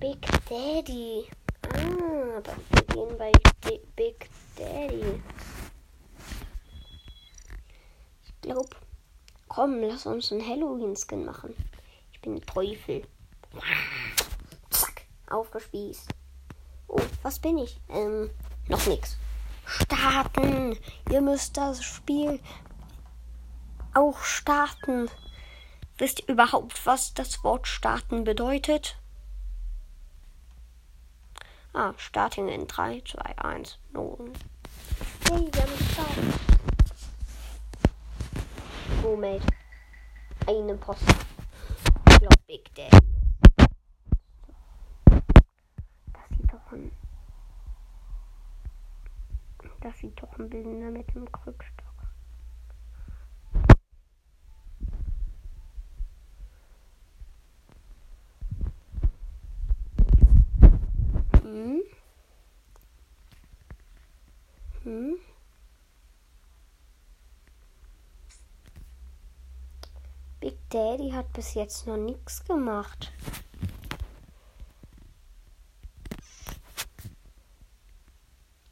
Big 0.00 0.20
Daddy. 0.48 1.28
Ah, 1.68 2.42
wir 2.70 2.82
gehen 2.82 3.18
bei 3.18 3.32
Big 3.96 4.28
Daddy. 4.56 5.22
Ich 8.24 8.40
glaube, 8.40 8.70
komm, 9.48 9.80
lass 9.82 10.06
uns 10.06 10.32
einen 10.32 10.46
Halloween-Skin 10.46 11.24
machen. 11.24 11.54
Ich 12.12 12.20
bin 12.20 12.40
Teufel. 12.42 13.06
Zack, 14.70 15.02
aufgespießt. 15.30 16.08
Oh, 16.88 17.00
was 17.22 17.38
bin 17.38 17.58
ich? 17.58 17.80
Ähm, 17.88 18.30
noch 18.68 18.86
nichts. 18.86 19.16
Starten! 19.64 20.76
Ihr 21.10 21.20
müsst 21.20 21.56
das 21.56 21.82
Spiel 21.82 22.40
auch 23.94 24.20
starten. 24.22 25.08
Wisst 25.98 26.20
ihr 26.20 26.28
überhaupt, 26.28 26.84
was 26.86 27.14
das 27.14 27.44
Wort 27.44 27.68
starten 27.68 28.24
bedeutet? 28.24 28.96
Ah, 31.74 31.94
starting 31.96 32.50
in 32.50 32.66
3, 32.66 33.00
2, 33.00 33.34
1, 33.38 33.78
0. 33.94 34.32
Hey, 35.30 35.48
wir 35.52 35.62
haben 35.62 35.78
gestartet. 35.78 36.34
Roommate. 39.02 39.46
Eine 40.46 40.74
Post. 40.76 41.02
Ich 42.10 42.18
glaube, 42.18 42.36
Big 42.46 42.74
Daddy. 42.74 42.98
Das 46.12 46.28
sieht 46.28 46.52
doch 46.52 46.72
ein. 46.72 46.92
Das 49.80 49.98
sieht 49.98 50.22
doch 50.22 50.38
ein 50.38 50.50
Bildender 50.50 50.90
mit 50.90 51.14
dem 51.14 51.30
Krückstock. 51.32 51.86
Hm? 61.42 61.82
Hm? 64.84 65.18
Big 70.40 70.61
Daddy 70.72 71.10
hat 71.10 71.30
bis 71.34 71.52
jetzt 71.52 71.86
noch 71.86 71.98
nichts 71.98 72.42
gemacht. 72.46 73.12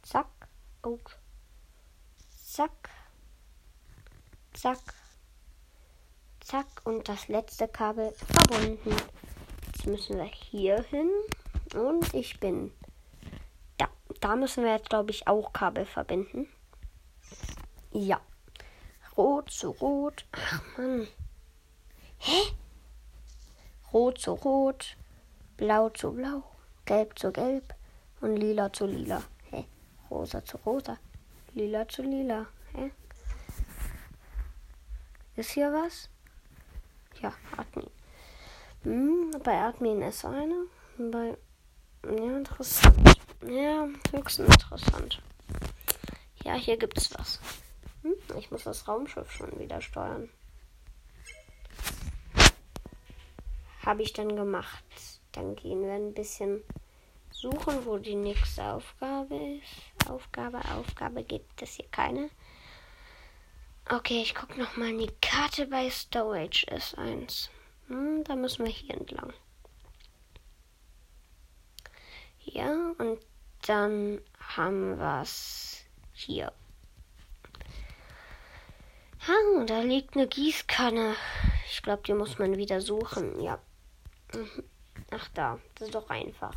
Zack. 0.00 0.48
Oh. 0.82 0.98
Zack. 2.42 2.88
Zack. 4.54 4.94
Zack. 6.40 6.66
Und 6.84 7.06
das 7.06 7.28
letzte 7.28 7.68
Kabel 7.68 8.12
verbunden. 8.12 8.96
Jetzt 9.66 9.86
müssen 9.86 10.16
wir 10.16 10.24
hier 10.24 10.82
hin. 10.84 11.10
Und 11.74 12.14
ich 12.14 12.40
bin. 12.40 12.72
Da, 13.76 13.88
da 14.20 14.36
müssen 14.36 14.64
wir 14.64 14.72
jetzt, 14.72 14.88
glaube 14.88 15.10
ich, 15.10 15.28
auch 15.28 15.52
Kabel 15.52 15.84
verbinden. 15.84 16.48
Ja. 17.92 18.22
Rot 19.18 19.50
zu 19.50 19.72
Rot. 19.72 20.24
Ach 20.32 20.62
Mann. 20.78 21.06
Hä? 22.20 22.40
Rot 23.92 24.18
zu 24.18 24.33
Rot. 24.35 24.96
Blau 25.56 25.88
zu 25.88 26.12
Blau. 26.12 26.42
Gelb 26.85 27.18
zu 27.18 27.33
Gelb. 27.33 27.74
Und 28.20 28.37
Lila 28.37 28.72
zu 28.72 28.87
Lila. 28.87 29.22
Hä? 29.50 29.64
Rosa 30.11 30.44
zu 30.44 30.59
Rosa. 30.59 30.98
Lila 31.54 31.88
zu 31.88 32.02
Lila. 32.02 32.46
Hä? 32.74 32.90
Ist 35.37 35.50
hier 35.52 35.72
was? 35.72 36.11
Ja, 37.22 37.33
Admin. 37.56 37.90
Hm, 38.83 39.30
bei 39.42 39.59
Admin 39.59 40.02
ist 40.02 40.24
eine. 40.24 40.66
Bei 40.98 41.37
ja, 42.04 42.37
interessant. 42.37 43.20
Ja, 43.46 43.88
höchst 44.12 44.38
interessant. 44.38 45.22
Ja, 46.44 46.54
hier 46.54 46.76
gibt's 46.76 47.11
was. 47.18 47.40
Hm, 48.02 48.14
ich 48.38 48.50
muss 48.50 48.64
das 48.64 48.87
Raumschiff 48.87 49.30
schon 49.30 49.59
wieder 49.59 49.80
steuern. 49.80 50.28
Habe 53.90 54.05
ich 54.05 54.12
dann 54.12 54.37
gemacht. 54.37 54.85
Dann 55.33 55.57
gehen 55.57 55.83
wir 55.83 55.94
ein 55.94 56.14
bisschen 56.14 56.62
suchen, 57.33 57.85
wo 57.85 57.98
die 57.98 58.14
nächste 58.14 58.62
Aufgabe 58.62 59.35
ist. 59.35 60.09
Aufgabe, 60.09 60.61
Aufgabe 60.76 61.24
gibt 61.24 61.61
es 61.61 61.74
hier 61.74 61.88
keine. 61.90 62.31
Okay, 63.90 64.22
ich 64.22 64.37
gucke 64.37 64.61
nochmal 64.61 64.90
in 64.90 64.98
die 64.98 65.12
Karte 65.20 65.66
bei 65.66 65.90
Storage 65.90 66.68
S1. 66.68 67.48
Hm, 67.88 68.22
da 68.22 68.37
müssen 68.37 68.64
wir 68.64 68.70
hier 68.70 68.94
entlang. 68.94 69.33
Ja, 72.44 72.92
und 72.98 73.18
dann 73.66 74.20
haben 74.38 74.98
wir 75.00 75.22
es 75.22 75.85
hier. 76.12 76.53
Ah, 79.26 79.64
da 79.66 79.81
liegt 79.81 80.14
eine 80.14 80.29
Gießkanne. 80.29 81.16
Ich 81.68 81.83
glaube, 81.83 82.05
die 82.07 82.14
muss 82.14 82.38
man 82.38 82.57
wieder 82.57 82.81
suchen. 82.81 83.40
Ja. 83.40 83.59
Ach 85.10 85.28
da, 85.34 85.58
das 85.74 85.88
ist 85.88 85.94
doch 85.94 86.08
einfach. 86.08 86.54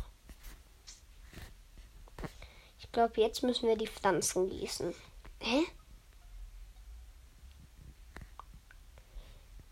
Ich 2.78 2.90
glaube, 2.92 3.20
jetzt 3.20 3.42
müssen 3.42 3.68
wir 3.68 3.76
die 3.76 3.88
Pflanzen 3.88 4.48
gießen. 4.48 4.94
Hä? 5.40 5.64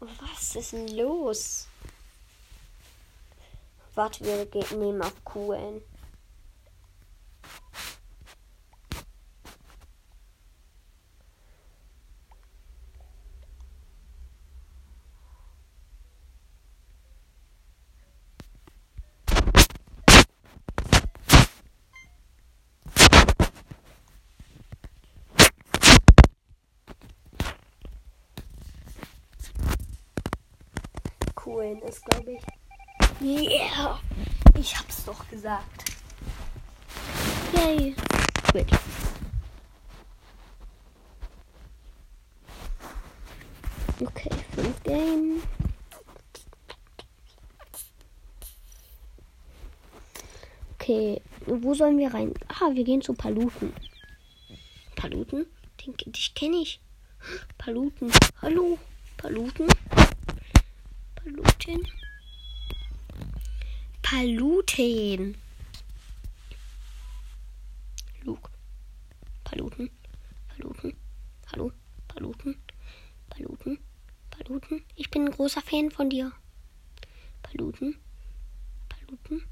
Was 0.01 0.57
ist 0.57 0.73
denn 0.73 0.89
los? 0.89 1.69
Warte, 3.95 4.25
wir 4.25 4.77
nehmen 4.77 5.03
auf 5.03 5.25
Kugeln. 5.25 5.83
Cohen 31.53 31.83
ist, 31.83 32.03
glaube 32.07 32.33
ich. 32.33 32.43
Yeah! 33.21 34.01
Ich 34.59 34.75
hab's 34.79 35.05
doch 35.05 35.29
gesagt. 35.29 35.93
Yay! 37.55 37.95
Gut. 38.53 38.67
Okay, 44.01 44.31
fünf 44.55 44.83
Game. 44.83 45.43
Okay, 50.75 51.21
wo 51.45 51.75
sollen 51.75 51.99
wir 51.99 52.15
rein? 52.15 52.33
Ah, 52.49 52.71
wir 52.73 52.83
gehen 52.83 53.03
zu 53.03 53.13
Paluten. 53.13 53.75
Paluten? 54.97 55.45
Den, 55.85 55.95
dich 56.07 56.35
kenne 56.35 56.57
ich. 56.57 56.81
Paluten. 57.59 58.11
Hallo. 58.41 58.79
Paluten. 59.19 59.69
Paluten. 64.23 65.37
Luke. 68.23 68.51
Paluten. 69.43 69.91
Paluten. 70.47 70.97
Hallo. 71.51 71.73
Paluten. 72.07 72.57
Paluten. 73.31 73.79
Paluten. 74.31 74.85
Ich 74.95 75.11
bin 75.11 75.25
ein 75.25 75.33
großer 75.33 75.61
Fan 75.61 75.91
von 75.91 76.09
dir. 76.09 76.31
Paluten. 77.43 77.97
Paluten. 78.89 79.43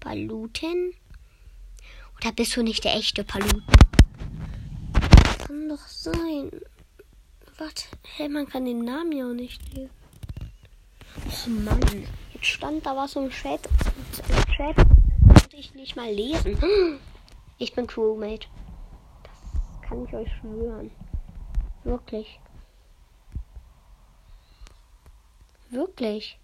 Paluten. 0.00 0.92
Oder 2.18 2.32
bist 2.32 2.54
du 2.54 2.62
nicht 2.62 2.84
der 2.84 2.94
echte 2.94 3.24
Paluten? 3.24 3.64
Kann 5.46 5.70
doch 5.70 5.88
sein. 5.88 6.50
Warte, 7.56 7.84
hey, 8.16 8.28
man 8.28 8.46
kann 8.46 8.66
den 8.66 8.84
Namen 8.84 9.12
ja 9.12 9.30
auch 9.30 9.32
nicht 9.32 9.62
lesen. 9.72 9.88
Oh 11.16 11.48
Mann, 11.48 12.06
stand 12.42 12.84
da 12.84 12.96
was 12.96 13.16
im 13.16 13.30
Chat. 13.30 13.60
Im 14.28 14.52
Chat 14.54 14.76
konnte 14.76 15.56
ich 15.56 15.74
nicht 15.74 15.96
mal 15.96 16.10
lesen. 16.10 16.58
Ich 17.58 17.74
bin 17.74 17.86
Crewmate. 17.86 18.48
Das 19.22 19.88
kann 19.88 20.04
ich 20.04 20.14
euch 20.14 20.28
schwören. 20.40 20.90
Wirklich. 21.84 22.40
Wirklich. 25.70 26.38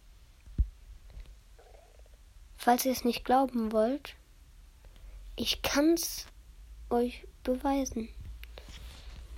Falls 2.56 2.84
ihr 2.84 2.92
es 2.92 3.04
nicht 3.04 3.24
glauben 3.24 3.72
wollt, 3.72 4.14
ich 5.36 5.62
kann's 5.62 6.26
euch 6.90 7.26
beweisen. 7.44 8.08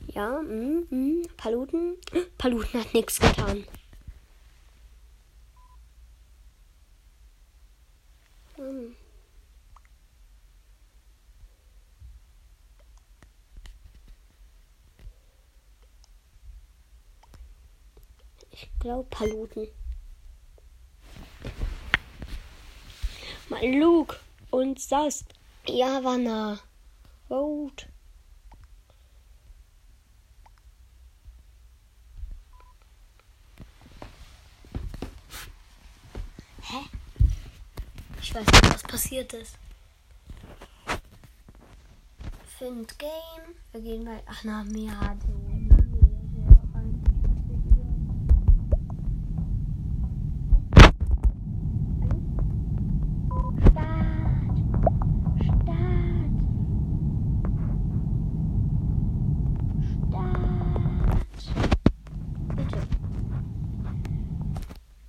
Ja, 0.09 0.41
mm, 0.41 0.87
mm, 0.91 1.23
Paluten. 1.37 1.97
Paluten 2.39 2.81
hat 2.81 2.95
nichts 2.95 3.21
getan. 3.21 3.65
Hm. 8.61 8.95
Ich 18.51 18.69
glaube 18.79 19.09
Paluten. 19.09 19.67
Mal 23.49 23.67
Luke 23.75 24.17
und 24.51 24.79
Sast. 24.79 25.25
Javana. 25.67 26.61
Rot. 27.31 27.90
Ich 38.31 38.37
weiß 38.37 38.47
nicht, 38.47 38.75
was 38.75 38.83
passiert 38.85 39.33
ist. 39.33 39.59
Find 42.59 42.97
Game. 42.97 43.11
Wir 43.73 43.81
gehen 43.81 44.05
bei. 44.05 44.23
Ach 44.25 44.45
na, 44.45 44.63
mir 44.63 45.01
hat. 45.01 45.17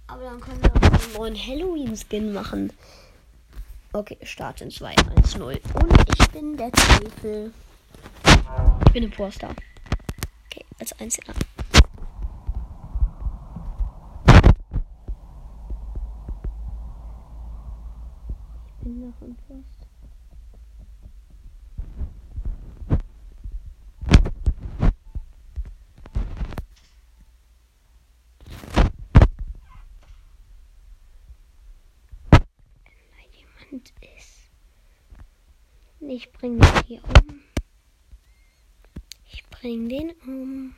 Aber 0.07 0.23
dann 0.23 0.41
können 0.41 0.63
wir 0.63 0.71
auch 0.75 0.81
einen 0.81 1.13
neuen 1.13 1.35
Halloween-Skin 1.35 2.33
machen. 2.33 2.73
Okay, 3.93 4.17
Start 4.23 4.61
in 4.61 4.71
2, 4.71 4.95
1, 5.17 5.37
0. 5.37 5.59
Und 5.83 6.05
ich 6.17 6.29
bin 6.29 6.55
der 6.55 6.71
Teufel. 6.71 7.51
Ich 8.85 8.93
bin 8.93 9.03
Imposter. 9.03 9.49
Okay, 10.45 10.63
als 10.79 10.97
Einziger. 10.97 11.33
Ich 18.77 18.83
bin 18.83 19.01
noch 19.01 19.21
Imposter. 19.21 19.81
Moment 33.71 33.93
ist. 34.17 34.51
Ich 36.13 36.29
bringe 36.33 36.59
den 36.59 36.83
hier 36.87 37.01
um. 37.05 37.41
Ich 39.31 39.45
bringe 39.45 39.87
den 39.87 40.11
um. 40.25 40.75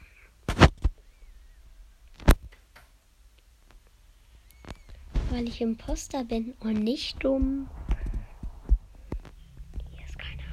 Weil 5.32 5.48
ich 5.48 5.60
Imposter 5.60 6.24
bin 6.24 6.54
und 6.60 6.76
nicht 6.84 7.24
dumm. 7.24 7.68
Hier 9.90 10.06
ist 10.06 10.20
keiner. 10.20 10.44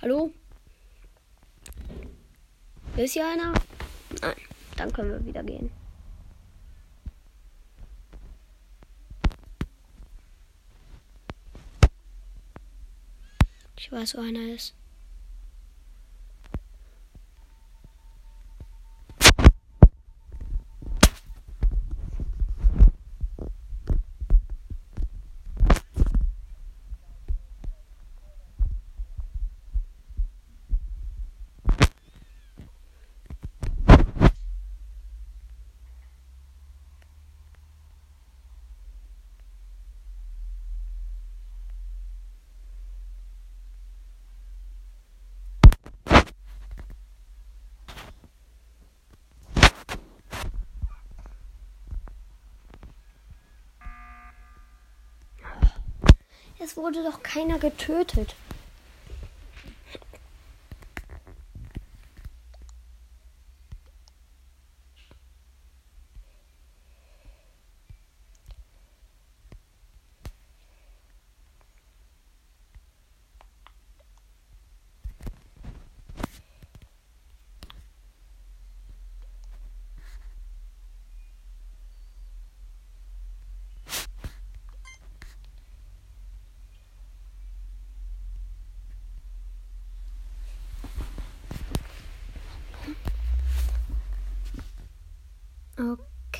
Hallo? 0.00 0.32
Ist 2.96 3.12
hier 3.12 3.28
einer? 3.28 3.52
Nein. 4.22 4.36
Dann 4.78 4.92
können 4.94 5.10
wir 5.10 5.26
wieder 5.26 5.42
gehen. 5.42 5.70
Ich 13.92 13.98
weiß, 13.98 14.16
wo 14.16 14.22
einer 14.22 14.54
ist. 14.54 14.74
Es 56.64 56.76
wurde 56.76 57.02
doch 57.02 57.24
keiner 57.24 57.58
getötet. 57.58 58.36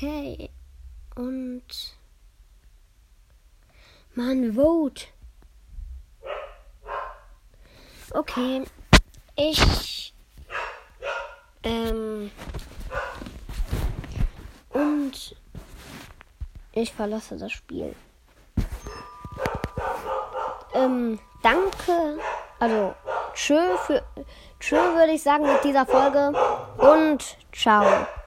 Okay. 0.03 0.49
Und. 1.15 1.95
Mann, 4.15 4.53
Vote. 4.53 5.05
Okay. 8.11 8.65
Ich. 9.37 10.13
Ähm. 11.63 12.31
Und. 14.71 15.37
Ich 16.73 16.91
verlasse 16.91 17.37
das 17.37 17.53
Spiel. 17.53 17.95
Ähm, 20.73 21.17
danke. 21.41 22.19
Also, 22.59 22.93
tschö 23.33 23.77
für. 23.85 24.03
Tschö 24.59 24.75
würde 24.75 25.13
ich 25.13 25.23
sagen 25.23 25.45
mit 25.45 25.63
dieser 25.63 25.85
Folge. 25.85 26.33
Und 26.77 27.37
ciao. 27.53 28.05